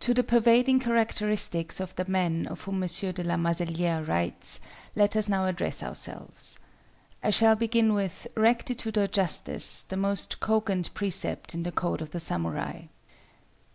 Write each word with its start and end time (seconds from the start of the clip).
To 0.00 0.14
the 0.14 0.24
pervading 0.24 0.80
characteristics 0.80 1.78
of 1.78 1.94
the 1.96 2.06
men 2.08 2.46
of 2.46 2.62
whom 2.62 2.82
M. 2.82 2.88
de 2.88 3.22
la 3.22 3.34
Mazelière 3.34 4.08
writes, 4.08 4.60
let 4.96 5.14
us 5.14 5.28
now 5.28 5.44
address 5.44 5.82
ourselves. 5.82 6.58
I 7.22 7.28
shall 7.28 7.54
begin 7.54 7.92
with 7.92 8.26
RECTITUDE 8.34 8.96
OR 8.96 9.08
JUSTICE, 9.08 9.82
the 9.82 9.98
most 9.98 10.40
cogent 10.40 10.94
precept 10.94 11.52
in 11.52 11.64
the 11.64 11.70
code 11.72 12.00
of 12.00 12.12
the 12.12 12.20
samurai. 12.20 12.84